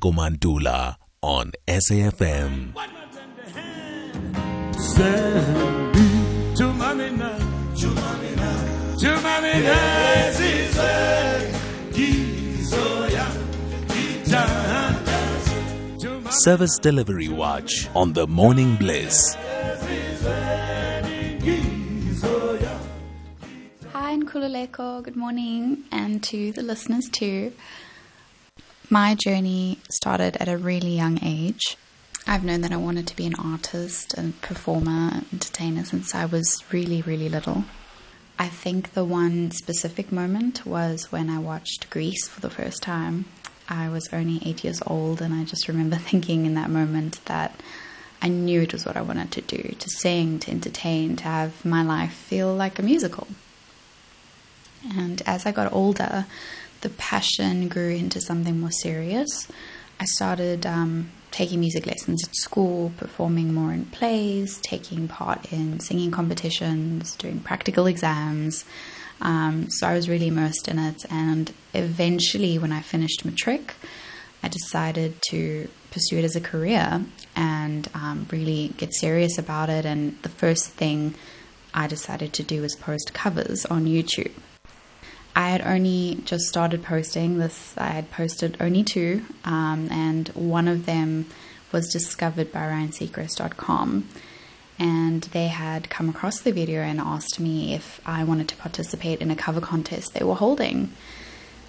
Komantula 0.00 0.94
on 1.22 1.50
SAFM. 1.66 2.72
Service 16.30 16.78
Delivery 16.78 17.28
Watch 17.28 17.88
on 17.96 18.12
the 18.12 18.28
Morning 18.28 18.76
Bliss. 18.76 19.34
Hi, 23.92 24.16
Nkululeko. 24.16 25.02
Good 25.02 25.16
morning, 25.16 25.82
and 25.90 26.22
to 26.22 26.52
the 26.52 26.62
listeners 26.62 27.08
too. 27.10 27.52
My 28.90 29.14
journey 29.14 29.80
started 29.90 30.38
at 30.38 30.48
a 30.48 30.56
really 30.56 30.96
young 30.96 31.22
age. 31.22 31.76
I've 32.26 32.42
known 32.42 32.62
that 32.62 32.72
I 32.72 32.78
wanted 32.78 33.06
to 33.08 33.16
be 33.16 33.26
an 33.26 33.34
artist 33.34 34.14
and 34.14 34.40
performer, 34.40 35.24
entertainer 35.30 35.84
since 35.84 36.14
I 36.14 36.24
was 36.24 36.64
really, 36.72 37.02
really 37.02 37.28
little. 37.28 37.64
I 38.38 38.48
think 38.48 38.94
the 38.94 39.04
one 39.04 39.50
specific 39.50 40.10
moment 40.10 40.64
was 40.64 41.12
when 41.12 41.28
I 41.28 41.38
watched 41.38 41.90
Grease 41.90 42.28
for 42.28 42.40
the 42.40 42.48
first 42.48 42.82
time. 42.82 43.26
I 43.68 43.90
was 43.90 44.08
only 44.10 44.40
eight 44.46 44.64
years 44.64 44.80
old, 44.86 45.20
and 45.20 45.34
I 45.34 45.44
just 45.44 45.68
remember 45.68 45.96
thinking 46.10 46.46
in 46.46 46.54
that 46.54 46.70
moment 46.70 47.22
that 47.26 47.60
I 48.22 48.28
knew 48.28 48.62
it 48.62 48.72
was 48.72 48.86
what 48.86 48.96
I 48.96 49.02
wanted 49.02 49.32
to 49.32 49.42
do 49.42 49.74
to 49.78 49.90
sing, 49.90 50.38
to 50.38 50.50
entertain, 50.50 51.16
to 51.16 51.24
have 51.24 51.62
my 51.62 51.82
life 51.82 52.14
feel 52.14 52.54
like 52.54 52.78
a 52.78 52.82
musical. 52.82 53.28
And 54.96 55.20
as 55.26 55.44
I 55.44 55.52
got 55.52 55.72
older, 55.72 56.24
the 56.80 56.90
passion 56.90 57.68
grew 57.68 57.90
into 57.90 58.20
something 58.20 58.60
more 58.60 58.70
serious. 58.70 59.48
I 60.00 60.04
started 60.04 60.64
um, 60.64 61.10
taking 61.30 61.60
music 61.60 61.86
lessons 61.86 62.22
at 62.26 62.34
school, 62.36 62.92
performing 62.96 63.52
more 63.52 63.72
in 63.72 63.86
plays, 63.86 64.60
taking 64.60 65.08
part 65.08 65.52
in 65.52 65.80
singing 65.80 66.10
competitions, 66.10 67.16
doing 67.16 67.40
practical 67.40 67.86
exams. 67.86 68.64
Um, 69.20 69.68
so 69.70 69.88
I 69.88 69.94
was 69.94 70.08
really 70.08 70.28
immersed 70.28 70.68
in 70.68 70.78
it. 70.78 71.04
And 71.10 71.52
eventually, 71.74 72.58
when 72.58 72.72
I 72.72 72.80
finished 72.80 73.24
matric, 73.24 73.74
I 74.42 74.48
decided 74.48 75.20
to 75.30 75.68
pursue 75.90 76.18
it 76.18 76.24
as 76.24 76.36
a 76.36 76.40
career 76.40 77.04
and 77.34 77.88
um, 77.94 78.26
really 78.30 78.68
get 78.76 78.94
serious 78.94 79.36
about 79.38 79.68
it. 79.68 79.84
And 79.84 80.16
the 80.22 80.28
first 80.28 80.70
thing 80.70 81.14
I 81.74 81.88
decided 81.88 82.32
to 82.34 82.42
do 82.42 82.62
was 82.62 82.76
post 82.76 83.12
covers 83.12 83.66
on 83.66 83.86
YouTube. 83.86 84.32
I 85.34 85.50
had 85.50 85.62
only 85.62 86.20
just 86.24 86.46
started 86.46 86.82
posting 86.82 87.38
this. 87.38 87.74
I 87.78 87.88
had 87.88 88.10
posted 88.10 88.56
only 88.60 88.82
two, 88.82 89.24
um, 89.44 89.88
and 89.90 90.28
one 90.30 90.66
of 90.68 90.86
them 90.86 91.26
was 91.70 91.92
discovered 91.92 92.50
by 92.50 92.60
RyanSeacrest.com. 92.60 94.08
And 94.80 95.22
they 95.22 95.48
had 95.48 95.90
come 95.90 96.08
across 96.08 96.40
the 96.40 96.52
video 96.52 96.82
and 96.82 97.00
asked 97.00 97.40
me 97.40 97.74
if 97.74 98.00
I 98.06 98.22
wanted 98.24 98.48
to 98.48 98.56
participate 98.56 99.20
in 99.20 99.30
a 99.30 99.36
cover 99.36 99.60
contest 99.60 100.14
they 100.14 100.24
were 100.24 100.36
holding. 100.36 100.92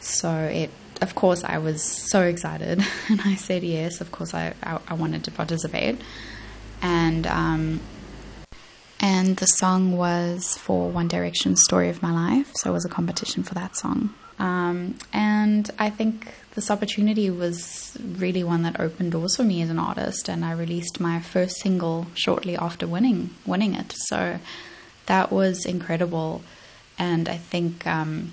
So 0.00 0.30
it, 0.30 0.70
of 1.00 1.14
course, 1.14 1.44
I 1.44 1.58
was 1.58 1.82
so 1.82 2.22
excited, 2.22 2.84
and 3.08 3.20
I 3.22 3.34
said 3.36 3.62
yes. 3.62 4.00
Of 4.00 4.12
course, 4.12 4.34
I 4.34 4.54
I, 4.62 4.78
I 4.88 4.94
wanted 4.94 5.24
to 5.24 5.30
participate, 5.30 6.00
and 6.82 7.26
um, 7.26 7.80
and 9.00 9.36
the 9.38 9.46
song 9.46 9.96
was 9.96 10.56
for 10.58 10.90
One 10.90 11.08
Direction's 11.08 11.62
Story 11.64 11.88
of 11.88 12.02
My 12.02 12.12
Life, 12.12 12.52
so 12.54 12.70
it 12.70 12.72
was 12.74 12.84
a 12.84 12.88
competition 12.88 13.42
for 13.42 13.54
that 13.54 13.76
song. 13.76 14.14
Um, 14.38 14.96
and 15.12 15.70
I 15.78 15.90
think 15.90 16.32
this 16.54 16.70
opportunity 16.70 17.30
was 17.30 17.96
really 18.00 18.42
one 18.42 18.62
that 18.62 18.80
opened 18.80 19.12
doors 19.12 19.36
for 19.36 19.42
me 19.42 19.62
as 19.62 19.70
an 19.70 19.78
artist, 19.78 20.28
and 20.28 20.44
I 20.44 20.52
released 20.52 21.00
my 21.00 21.20
first 21.20 21.56
single 21.60 22.06
shortly 22.14 22.56
after 22.56 22.86
winning 22.86 23.30
winning 23.46 23.74
it. 23.74 23.92
So 24.08 24.38
that 25.06 25.32
was 25.32 25.64
incredible, 25.64 26.42
and 26.98 27.28
I 27.28 27.36
think 27.36 27.86
um, 27.86 28.32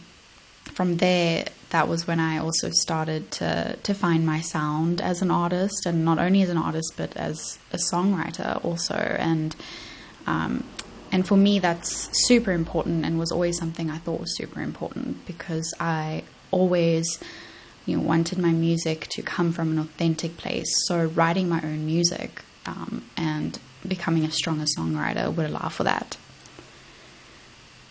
from 0.63 0.97
there 0.97 1.45
that 1.69 1.89
was 1.89 2.07
when 2.07 2.19
I 2.19 2.37
also 2.37 2.69
started 2.71 3.31
to 3.31 3.77
to 3.83 3.93
find 3.93 4.25
my 4.25 4.41
sound 4.41 5.01
as 5.01 5.21
an 5.21 5.31
artist, 5.31 5.85
and 5.85 6.05
not 6.05 6.19
only 6.19 6.41
as 6.41 6.49
an 6.49 6.57
artist 6.57 6.93
but 6.97 7.15
as 7.17 7.59
a 7.73 7.77
songwriter 7.77 8.63
also, 8.63 8.95
and 8.95 9.55
um, 10.27 10.63
and 11.11 11.25
for 11.25 11.37
me, 11.37 11.59
that's 11.59 12.09
super 12.25 12.51
important 12.51 13.05
and 13.05 13.17
was 13.17 13.31
always 13.31 13.57
something 13.57 13.89
I 13.89 13.97
thought 13.97 14.19
was 14.19 14.35
super 14.35 14.61
important 14.61 15.25
because 15.25 15.73
I 15.79 16.23
always 16.51 17.19
you 17.85 17.97
know, 17.97 18.03
wanted 18.03 18.37
my 18.37 18.51
music 18.51 19.07
to 19.11 19.21
come 19.21 19.53
from 19.53 19.71
an 19.71 19.79
authentic 19.79 20.37
place. 20.37 20.69
So 20.87 21.05
writing 21.05 21.47
my 21.47 21.61
own 21.61 21.85
music 21.85 22.43
um, 22.65 23.05
and 23.15 23.57
becoming 23.87 24.25
a 24.25 24.31
stronger 24.31 24.65
songwriter 24.65 25.33
would 25.33 25.45
allow 25.45 25.69
for 25.69 25.85
that. 25.85 26.17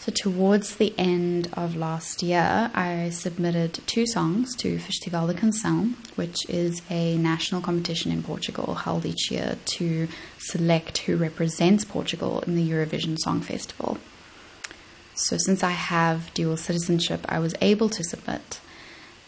So 0.06 0.12
towards 0.12 0.76
the 0.76 0.94
end 0.96 1.48
of 1.54 1.74
last 1.74 2.22
year, 2.22 2.70
I 2.72 3.10
submitted 3.10 3.80
two 3.88 4.06
songs 4.06 4.54
to 4.58 4.78
Festival 4.78 5.26
da 5.26 5.32
Canção, 5.32 5.94
which 6.14 6.48
is 6.48 6.80
a 6.88 7.16
national 7.16 7.60
competition 7.60 8.12
in 8.12 8.22
Portugal 8.22 8.76
held 8.76 9.04
each 9.04 9.32
year 9.32 9.58
to 9.64 10.06
select 10.38 10.98
who 10.98 11.16
represents 11.16 11.84
Portugal 11.84 12.40
in 12.42 12.54
the 12.54 12.70
Eurovision 12.70 13.18
Song 13.18 13.40
Festival. 13.40 13.98
So 15.16 15.38
since 15.38 15.64
I 15.64 15.72
have 15.72 16.32
dual 16.34 16.56
citizenship, 16.56 17.26
I 17.28 17.40
was 17.40 17.56
able 17.60 17.88
to 17.88 18.04
submit. 18.04 18.60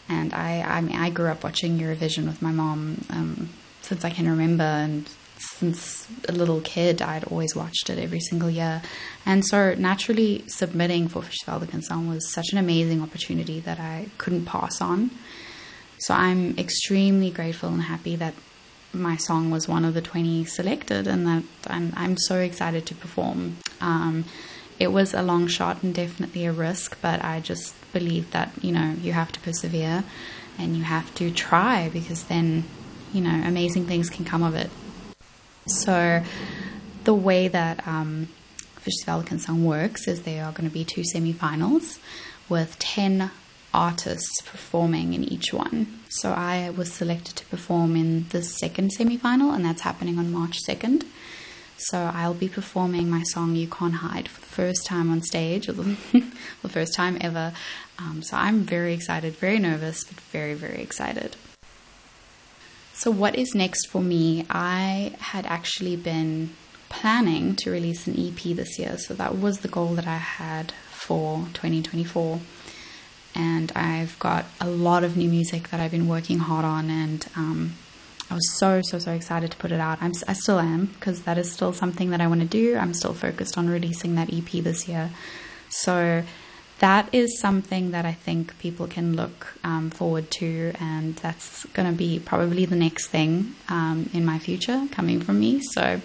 And 0.07 0.33
I, 0.33 0.61
I 0.61 0.79
mean, 0.79 0.95
I 0.95 1.09
grew 1.09 1.27
up 1.27 1.43
watching 1.43 1.77
Eurovision 1.77 2.25
with 2.25 2.41
my 2.41 2.53
mom 2.53 3.03
um, 3.09 3.49
since 3.81 4.05
I 4.05 4.11
can 4.11 4.29
remember, 4.29 4.63
and 4.63 5.09
since 5.39 6.07
a 6.27 6.31
little 6.31 6.61
kid, 6.61 7.01
I'd 7.01 7.23
always 7.25 7.55
watched 7.55 7.89
it 7.89 7.97
every 7.97 8.19
single 8.19 8.49
year. 8.49 8.81
And 9.25 9.45
so 9.45 9.73
naturally 9.75 10.43
submitting 10.47 11.07
for 11.07 11.21
Festival 11.21 11.59
da 11.59 11.65
Canção 11.65 12.09
was 12.09 12.31
such 12.31 12.51
an 12.51 12.57
amazing 12.57 13.01
opportunity 13.01 13.59
that 13.61 13.79
I 13.79 14.07
couldn't 14.17 14.45
pass 14.45 14.81
on. 14.81 15.11
So 15.99 16.13
I'm 16.13 16.57
extremely 16.57 17.29
grateful 17.29 17.69
and 17.69 17.83
happy 17.83 18.15
that 18.17 18.33
my 18.93 19.17
song 19.17 19.51
was 19.51 19.67
one 19.67 19.85
of 19.85 19.93
the 19.93 20.01
20 20.01 20.45
selected 20.45 21.07
and 21.07 21.27
that 21.27 21.43
I'm, 21.67 21.93
I'm 21.95 22.17
so 22.17 22.37
excited 22.39 22.85
to 22.87 22.95
perform. 22.95 23.57
Um, 23.81 24.25
it 24.79 24.91
was 24.91 25.13
a 25.13 25.21
long 25.21 25.47
shot 25.47 25.83
and 25.83 25.93
definitely 25.93 26.45
a 26.45 26.51
risk, 26.51 26.97
but 27.01 27.23
I 27.23 27.41
just 27.41 27.75
believe 27.91 28.31
that, 28.31 28.51
you 28.61 28.71
know, 28.71 28.95
you 29.01 29.11
have 29.13 29.31
to 29.33 29.39
persevere 29.41 30.03
and 30.57 30.75
you 30.75 30.83
have 30.83 31.13
to 31.15 31.31
try 31.31 31.89
because 31.89 32.23
then, 32.23 32.63
you 33.13 33.21
know, 33.21 33.41
amazing 33.45 33.85
things 33.85 34.09
can 34.09 34.25
come 34.25 34.41
of 34.41 34.55
it. 34.55 34.69
So, 35.69 36.23
the 37.03 37.13
way 37.13 37.47
that 37.47 37.87
um, 37.87 38.27
Canção 38.85 39.61
works 39.61 40.07
is 40.07 40.23
there 40.23 40.45
are 40.45 40.51
going 40.51 40.67
to 40.67 40.73
be 40.73 40.83
two 40.83 41.03
semi-finals 41.03 41.99
with 42.49 42.77
10 42.79 43.29
artists 43.71 44.41
performing 44.41 45.13
in 45.13 45.23
each 45.23 45.53
one. 45.53 45.99
So, 46.09 46.31
I 46.31 46.71
was 46.71 46.91
selected 46.91 47.35
to 47.35 47.45
perform 47.45 47.95
in 47.95 48.27
the 48.29 48.41
second 48.41 48.93
semi-final, 48.93 49.51
and 49.51 49.63
that's 49.63 49.81
happening 49.81 50.17
on 50.17 50.31
March 50.31 50.57
2nd. 50.67 51.05
So, 51.77 52.11
I'll 52.15 52.33
be 52.33 52.49
performing 52.49 53.07
my 53.07 53.21
song 53.21 53.55
You 53.55 53.67
Can't 53.67 53.95
Hide 53.95 54.27
for 54.27 54.41
the 54.41 54.47
first 54.47 54.87
time 54.87 55.11
on 55.11 55.21
stage, 55.21 55.67
the, 55.67 55.73
the 56.63 56.69
first 56.69 56.95
time 56.95 57.19
ever. 57.21 57.53
Um, 57.99 58.23
so, 58.23 58.37
I'm 58.37 58.61
very 58.61 58.95
excited, 58.95 59.35
very 59.35 59.59
nervous, 59.59 60.03
but 60.03 60.19
very, 60.19 60.55
very 60.55 60.81
excited. 60.81 61.35
So, 62.99 63.11
what 63.11 63.37
is 63.37 63.55
next 63.55 63.85
for 63.85 64.01
me? 64.01 64.45
I 64.49 65.13
had 65.19 65.45
actually 65.45 65.95
been 65.95 66.49
planning 66.89 67.55
to 67.55 67.71
release 67.71 68.07
an 68.07 68.15
EP 68.19 68.53
this 68.53 68.77
year, 68.77 68.97
so 68.97 69.13
that 69.13 69.37
was 69.37 69.59
the 69.59 69.69
goal 69.69 69.95
that 69.95 70.05
I 70.05 70.17
had 70.17 70.73
for 70.91 71.47
2024. 71.53 72.41
And 73.33 73.71
I've 73.73 74.19
got 74.19 74.47
a 74.59 74.67
lot 74.67 75.05
of 75.05 75.15
new 75.15 75.29
music 75.29 75.69
that 75.69 75.79
I've 75.79 75.91
been 75.91 76.09
working 76.09 76.39
hard 76.39 76.65
on, 76.65 76.89
and 76.89 77.25
um, 77.37 77.75
I 78.29 78.33
was 78.33 78.57
so, 78.57 78.81
so, 78.81 78.99
so 78.99 79.13
excited 79.13 79.51
to 79.51 79.57
put 79.57 79.71
it 79.71 79.79
out. 79.79 79.99
I'm, 80.01 80.11
I 80.27 80.33
still 80.33 80.59
am, 80.59 80.87
because 80.87 81.21
that 81.21 81.37
is 81.37 81.49
still 81.49 81.71
something 81.71 82.09
that 82.09 82.19
I 82.19 82.27
want 82.27 82.41
to 82.41 82.47
do. 82.47 82.75
I'm 82.75 82.93
still 82.93 83.13
focused 83.13 83.57
on 83.57 83.69
releasing 83.69 84.15
that 84.15 84.33
EP 84.33 84.61
this 84.61 84.89
year. 84.89 85.09
So, 85.69 86.23
that 86.79 87.13
is 87.13 87.39
something 87.39 87.91
that 87.91 88.05
I 88.05 88.13
think 88.13 88.57
people 88.59 88.87
can 88.87 89.15
look 89.15 89.53
um, 89.63 89.89
forward 89.89 90.31
to, 90.31 90.73
and 90.79 91.15
that's 91.17 91.65
going 91.67 91.89
to 91.89 91.95
be 91.95 92.19
probably 92.19 92.65
the 92.65 92.75
next 92.75 93.07
thing 93.07 93.55
um, 93.67 94.09
in 94.13 94.25
my 94.25 94.39
future 94.39 94.87
coming 94.91 95.19
from 95.19 95.39
me. 95.39 95.61
So, 95.61 96.01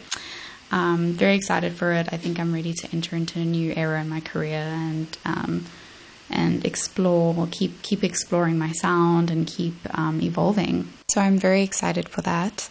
um, 0.73 1.13
very 1.13 1.37
excited 1.37 1.75
for 1.75 1.93
it. 1.93 2.13
I 2.13 2.17
think 2.17 2.41
I'm 2.41 2.53
ready 2.53 2.73
to 2.73 2.89
enter 2.93 3.15
into 3.15 3.39
a 3.39 3.45
new 3.45 3.73
era 3.77 4.01
in 4.01 4.09
my 4.09 4.21
career 4.21 4.59
and 4.59 5.17
um, 5.25 5.67
and 6.29 6.65
explore, 6.65 7.47
keep 7.53 7.83
keep 7.83 8.03
exploring 8.03 8.59
my 8.59 8.73
sound 8.73 9.31
and 9.31 9.47
keep 9.47 9.77
um, 9.97 10.21
evolving. 10.21 10.89
So 11.09 11.21
I'm 11.21 11.39
very 11.39 11.63
excited 11.63 12.09
for 12.09 12.23
that. 12.23 12.69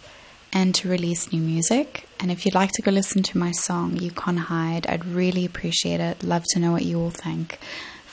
And 0.52 0.72
to 0.76 0.88
release 0.88 1.32
new 1.32 1.40
music. 1.40 2.06
And 2.20 2.30
if 2.30 2.46
you'd 2.46 2.54
like 2.54 2.70
to 2.72 2.82
go 2.82 2.92
listen 2.92 3.24
to 3.24 3.38
my 3.38 3.50
song, 3.50 3.96
You 3.96 4.12
Can't 4.12 4.38
Hide, 4.38 4.86
I'd 4.86 5.04
really 5.04 5.44
appreciate 5.44 5.98
it. 5.98 6.22
Love 6.22 6.44
to 6.50 6.60
know 6.60 6.70
what 6.70 6.84
you 6.84 7.00
all 7.00 7.10
think 7.10 7.58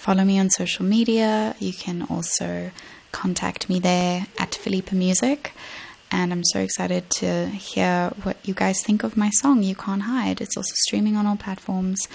follow 0.01 0.23
me 0.23 0.39
on 0.39 0.49
social 0.49 0.83
media. 0.83 1.55
You 1.59 1.73
can 1.73 2.01
also 2.09 2.71
contact 3.11 3.69
me 3.69 3.79
there 3.79 4.25
at 4.39 4.49
Filipa 4.49 4.93
Music. 4.93 5.53
And 6.09 6.33
I'm 6.33 6.43
so 6.43 6.59
excited 6.59 7.07
to 7.21 7.45
hear 7.45 8.11
what 8.23 8.37
you 8.43 8.55
guys 8.55 8.81
think 8.81 9.03
of 9.03 9.15
my 9.15 9.29
song, 9.29 9.61
You 9.61 9.75
Can't 9.75 10.01
Hide. 10.01 10.41
It's 10.41 10.57
also 10.57 10.73
streaming 10.87 11.15
on 11.15 11.27
all 11.27 11.35
platforms, 11.37 12.07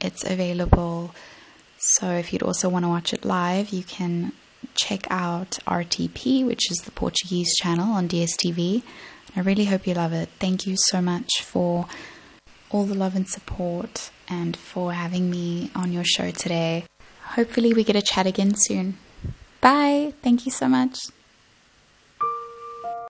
it's 0.00 0.22
available. 0.24 1.16
So 1.78 2.12
if 2.12 2.32
you'd 2.32 2.44
also 2.44 2.68
want 2.68 2.84
to 2.84 2.88
watch 2.88 3.12
it 3.12 3.24
live, 3.24 3.70
you 3.70 3.82
can 3.82 4.30
check 4.76 5.08
out 5.10 5.58
RTP, 5.66 6.46
which 6.46 6.70
is 6.70 6.78
the 6.78 6.92
Portuguese 6.92 7.52
channel 7.56 7.92
on 7.92 8.08
DSTV. 8.08 8.84
I 9.34 9.40
really 9.40 9.64
hope 9.64 9.84
you 9.84 9.94
love 9.94 10.12
it. 10.12 10.28
Thank 10.38 10.64
you 10.64 10.76
so 10.90 11.02
much 11.02 11.42
for 11.42 11.86
all 12.70 12.84
the 12.84 12.94
love 12.94 13.16
and 13.16 13.28
support 13.28 14.10
and 14.28 14.56
for 14.56 14.92
having 14.92 15.28
me 15.28 15.72
on 15.74 15.92
your 15.92 16.04
show 16.04 16.30
today. 16.30 16.84
Hopefully, 17.36 17.72
we 17.74 17.84
get 17.84 17.96
a 17.96 18.02
chat 18.02 18.26
again 18.26 18.54
soon. 18.54 18.96
Bye. 19.60 20.14
Thank 20.22 20.46
you 20.46 20.52
so 20.52 20.68
much. 20.68 21.08